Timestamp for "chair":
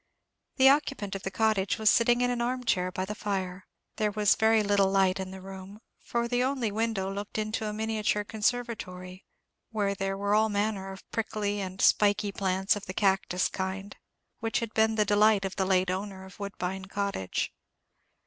2.63-2.91